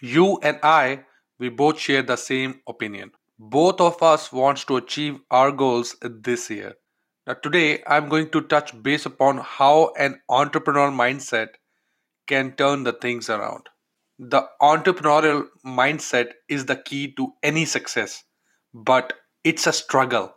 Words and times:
you 0.00 0.38
and 0.42 0.58
I, 0.62 1.04
we 1.38 1.48
both 1.48 1.78
share 1.78 2.02
the 2.02 2.16
same 2.16 2.60
opinion. 2.68 3.12
Both 3.38 3.80
of 3.80 4.02
us 4.02 4.32
wants 4.32 4.64
to 4.66 4.76
achieve 4.76 5.20
our 5.30 5.50
goals 5.52 5.96
this 6.02 6.50
year. 6.50 6.74
Now 7.26 7.34
today 7.34 7.82
I'm 7.86 8.08
going 8.08 8.30
to 8.30 8.42
touch 8.42 8.82
base 8.82 9.06
upon 9.06 9.38
how 9.38 9.92
an 9.98 10.20
entrepreneurial 10.30 10.94
mindset 10.94 11.48
can 12.26 12.52
turn 12.52 12.84
the 12.84 12.92
things 12.92 13.30
around. 13.30 13.68
The 14.18 14.46
entrepreneurial 14.60 15.46
mindset 15.64 16.32
is 16.48 16.66
the 16.66 16.76
key 16.76 17.12
to 17.14 17.32
any 17.42 17.64
success, 17.64 18.24
but 18.74 19.14
it's 19.44 19.66
a 19.66 19.72
struggle 19.72 20.34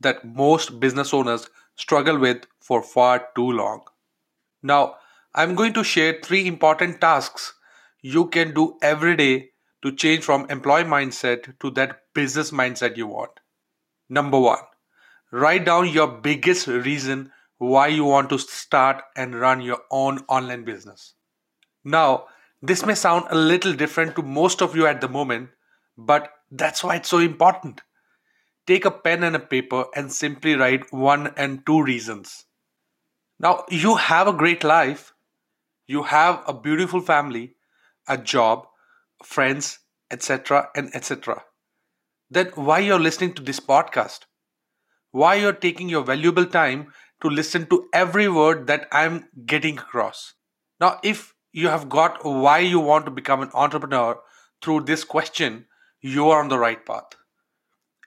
that 0.00 0.24
most 0.24 0.80
business 0.80 1.14
owners 1.14 1.48
struggle 1.76 2.18
with 2.18 2.46
for 2.60 2.82
far 2.82 3.28
too 3.36 3.50
long. 3.52 3.82
Now, 4.62 4.96
I'm 5.34 5.54
going 5.54 5.72
to 5.74 5.84
share 5.84 6.20
three 6.22 6.46
important 6.46 7.00
tasks 7.00 7.54
you 8.02 8.26
can 8.28 8.54
do 8.54 8.76
every 8.82 9.16
day 9.16 9.50
to 9.82 9.92
change 9.92 10.24
from 10.24 10.48
employee 10.50 10.84
mindset 10.84 11.58
to 11.60 11.70
that 11.70 12.02
business 12.14 12.50
mindset 12.50 12.96
you 12.96 13.06
want. 13.06 13.32
Number 14.08 14.38
one, 14.38 14.58
write 15.30 15.64
down 15.64 15.88
your 15.88 16.06
biggest 16.08 16.66
reason 16.66 17.32
why 17.58 17.88
you 17.88 18.04
want 18.04 18.30
to 18.30 18.38
start 18.38 19.02
and 19.16 19.34
run 19.34 19.60
your 19.60 19.80
own 19.90 20.24
online 20.28 20.64
business. 20.64 21.14
Now, 21.84 22.26
this 22.62 22.84
may 22.84 22.94
sound 22.94 23.26
a 23.30 23.36
little 23.36 23.72
different 23.72 24.16
to 24.16 24.22
most 24.22 24.60
of 24.60 24.74
you 24.76 24.86
at 24.86 25.00
the 25.00 25.08
moment, 25.08 25.50
but 25.96 26.30
that's 26.50 26.82
why 26.82 26.96
it's 26.96 27.08
so 27.08 27.18
important. 27.18 27.80
Take 28.66 28.84
a 28.84 28.90
pen 28.90 29.24
and 29.24 29.36
a 29.36 29.40
paper 29.40 29.86
and 29.94 30.12
simply 30.12 30.54
write 30.54 30.92
one 30.92 31.32
and 31.36 31.64
two 31.64 31.82
reasons. 31.82 32.44
Now, 33.38 33.64
you 33.70 33.96
have 33.96 34.28
a 34.28 34.34
great 34.34 34.64
life, 34.64 35.14
you 35.86 36.02
have 36.02 36.42
a 36.46 36.52
beautiful 36.52 37.00
family, 37.00 37.56
a 38.10 38.18
job, 38.18 38.66
friends, 39.24 39.78
etc., 40.10 40.68
and 40.74 40.94
etc. 40.94 41.44
Then 42.28 42.50
why 42.54 42.80
you're 42.80 43.00
listening 43.00 43.32
to 43.34 43.42
this 43.42 43.60
podcast? 43.60 44.20
Why 45.12 45.36
you're 45.36 45.52
taking 45.52 45.88
your 45.88 46.04
valuable 46.04 46.46
time 46.46 46.92
to 47.22 47.28
listen 47.28 47.66
to 47.66 47.88
every 47.92 48.28
word 48.28 48.66
that 48.66 48.86
I'm 48.92 49.28
getting 49.46 49.78
across? 49.78 50.34
Now, 50.80 50.98
if 51.02 51.34
you 51.52 51.68
have 51.68 51.88
got 51.88 52.24
why 52.24 52.58
you 52.58 52.80
want 52.80 53.06
to 53.06 53.10
become 53.10 53.42
an 53.42 53.50
entrepreneur 53.54 54.20
through 54.62 54.82
this 54.82 55.04
question, 55.04 55.66
you 56.00 56.30
are 56.30 56.42
on 56.42 56.48
the 56.48 56.58
right 56.58 56.84
path. 56.84 57.16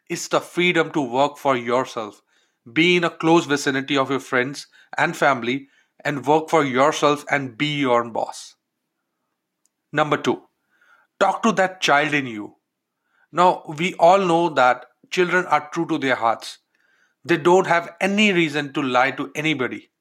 It's 0.10 0.28
the 0.28 0.40
freedom 0.40 0.92
to 0.92 1.02
work 1.02 1.38
for 1.38 1.56
yourself, 1.56 2.22
be 2.72 2.98
in 2.98 3.04
a 3.04 3.10
close 3.10 3.46
vicinity 3.46 3.98
of 3.98 4.10
your 4.10 4.20
friends 4.20 4.68
and 4.98 5.16
family, 5.16 5.68
and 6.04 6.26
work 6.26 6.50
for 6.50 6.64
yourself 6.64 7.26
and 7.30 7.58
be 7.58 7.80
your 7.80 8.04
own 8.04 8.12
boss. 8.12 8.56
Number 9.94 10.18
two, 10.18 10.42
talk 11.20 11.44
to 11.44 11.52
that 11.52 11.80
child 11.80 12.16
in 12.16 12.26
you. 12.26 12.56
Now, 13.32 13.64
we 13.78 13.94
all 13.96 14.18
know 14.18 14.50
that 14.50 14.88
children 15.12 15.46
are 15.46 15.70
true 15.70 15.86
to 15.86 16.00
their 16.00 16.16
hearts. 16.16 16.58
They 17.24 17.38
don't 17.38 17.68
have 17.68 17.96
any 18.02 18.34
reason 18.34 18.74
to 18.74 18.82
lie 18.82 19.12
to 19.12 19.32
anybody. 19.36 19.92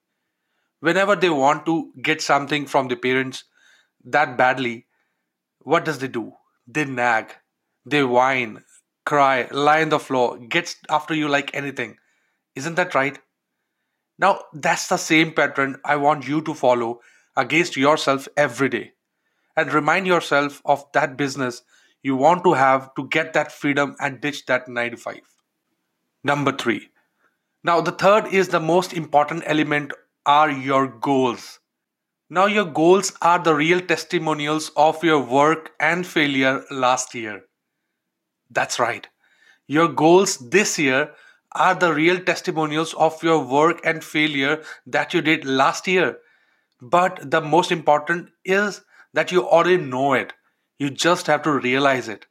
Whenever 0.81 1.15
they 1.15 1.29
want 1.29 1.67
to 1.67 1.93
get 2.01 2.23
something 2.23 2.65
from 2.67 2.89
the 2.89 2.97
parents 2.97 3.45
that 4.05 4.39
badly, 4.39 4.87
what 5.59 5.85
does 5.85 5.99
they 5.99 6.09
do? 6.09 6.33
They 6.67 6.87
nag, 6.87 7.31
they 7.85 8.03
whine, 8.03 8.65
cry, 9.05 9.47
lie 9.51 9.83
on 9.83 9.91
the 9.91 9.99
floor, 9.99 10.39
gets 10.39 10.77
after 10.89 11.13
you 11.15 11.29
like 11.29 11.55
anything. 11.55 11.99
Isn't 12.57 12.77
that 12.77 12.95
right? 12.95 13.19
Now, 14.19 14.41
that's 14.55 14.89
the 14.89 14.97
same 14.97 15.33
pattern 15.33 15.77
I 15.85 15.97
want 15.97 16.27
you 16.27 16.41
to 16.43 16.55
follow 16.55 17.01
against 17.37 17.77
yourself 17.77 18.27
every 18.39 18.71
day 18.71 18.93
and 19.57 19.73
remind 19.73 20.07
yourself 20.07 20.63
of 20.65 20.85
that 20.93 21.17
business 21.17 21.63
you 22.03 22.17
want 22.17 22.43
to 22.45 22.53
have 22.55 22.95
to 22.97 23.07
get 23.09 23.33
that 23.33 23.53
freedom 23.53 23.95
and 24.01 24.21
ditch 24.21 24.47
that 24.47 24.69
95. 24.69 25.21
Number 26.25 26.53
three. 26.53 26.89
Now, 27.65 27.81
the 27.81 27.93
third 27.93 28.27
is 28.33 28.49
the 28.49 28.61
most 28.61 28.93
important 28.93 29.45
element 29.47 29.93
are 30.27 30.51
your 30.51 30.89
goals. 30.89 31.61
Now, 32.29 32.47
your 32.47 32.65
goals 32.65 33.13
are 33.23 33.39
the 33.39 33.55
real 33.55 33.81
testimonials 33.81 34.71
of 34.77 35.05
your 35.05 35.21
work 35.21 35.71
and 35.79 36.07
failure 36.07 36.65
last 36.71 37.15
year. 37.15 37.45
That's 38.51 38.79
right. 38.79 39.07
Your 39.69 39.89
goals 39.89 40.39
this 40.39 40.79
year 40.79 41.13
are 41.53 41.75
the 41.75 41.93
real 41.93 42.19
testimonials 42.19 42.95
of 42.95 43.23
your 43.23 43.45
work 43.45 43.81
and 43.85 44.03
failure 44.03 44.63
that 44.87 45.15
you 45.15 45.21
did 45.21 45.45
last 45.45 45.87
year. 45.87 46.19
But 46.81 47.31
the 47.31 47.41
most 47.41 47.71
important 47.71 48.31
is 48.45 48.81
that 49.15 49.33
you 49.33 49.49
already 49.49 49.83
know 49.83 50.15
it. 50.15 50.33
You 50.79 50.91
just 50.91 51.27
have 51.27 51.43
to 51.43 51.53
realize 51.53 52.09
it. 52.09 52.27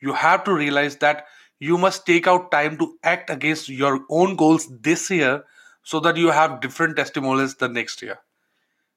You 0.00 0.12
have 0.12 0.44
to 0.44 0.54
realize 0.54 0.96
that 0.96 1.26
you 1.58 1.78
must 1.78 2.06
take 2.06 2.26
out 2.26 2.50
time 2.50 2.76
to 2.78 2.98
act 3.02 3.30
against 3.30 3.68
your 3.68 4.00
own 4.10 4.36
goals 4.36 4.68
this 4.80 5.10
year 5.10 5.44
so 5.82 6.00
that 6.00 6.16
you 6.16 6.30
have 6.30 6.60
different 6.60 6.96
testimonials 6.96 7.54
the 7.54 7.68
next 7.68 8.02
year. 8.02 8.18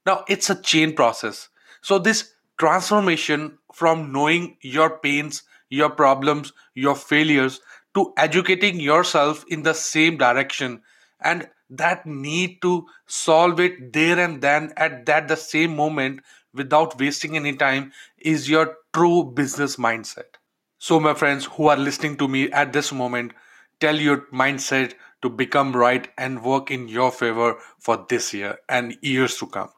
Now, 0.06 0.26
it's 0.28 0.50
a 0.50 0.62
chain 0.62 0.96
process. 0.96 1.50
So, 1.82 2.00
this 2.00 2.34
transformation 2.58 3.58
from 3.74 4.12
knowing 4.12 4.58
your 4.62 4.98
pains, 5.00 5.44
your 5.70 5.90
problems, 5.90 6.52
your 6.74 6.96
failures 6.96 7.62
to 7.96 8.14
educating 8.18 8.80
yourself 8.80 9.46
in 9.48 9.64
the 9.64 9.74
same 9.74 10.18
direction 10.18 10.82
and 11.22 11.50
that 11.70 12.06
need 12.06 12.62
to 12.62 12.88
solve 13.06 13.60
it 13.60 13.94
there 13.94 14.20
and 14.20 14.42
then 14.42 14.74
at 14.78 15.06
that 15.06 15.28
the 15.28 15.36
same 15.36 15.76
moment 15.76 16.22
without 16.54 17.00
wasting 17.00 17.36
any 17.36 17.56
time 17.56 17.92
is 18.18 18.50
your 18.50 18.78
true 18.94 19.24
business 19.24 19.76
mindset. 19.76 20.38
So, 20.78 21.00
my 21.00 21.14
friends 21.14 21.46
who 21.46 21.68
are 21.68 21.78
listening 21.78 22.18
to 22.18 22.28
me 22.28 22.52
at 22.52 22.74
this 22.74 22.92
moment, 22.92 23.34
tell 23.80 23.96
your 23.96 24.28
mindset 24.34 24.94
to 25.22 25.30
become 25.30 25.76
right 25.76 26.08
and 26.18 26.44
work 26.44 26.72
in 26.72 26.88
your 26.88 27.12
favor 27.12 27.58
for 27.80 28.06
this 28.10 28.34
year 28.34 28.58
and 28.70 28.98
years 29.02 29.38
to 29.38 29.48
come. 29.48 29.70